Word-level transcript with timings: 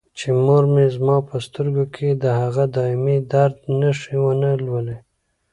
چې 0.17 0.27
مور 0.43 0.63
مې 0.73 0.85
زما 0.95 1.15
په 1.27 1.35
سترګو 1.45 1.85
کې 1.95 2.07
د 2.23 2.25
هغه 2.41 2.63
دایمي 2.75 3.17
درد 3.31 3.57
نښې 3.79 4.17
ونه 4.23 4.49
لولي. 4.65 4.97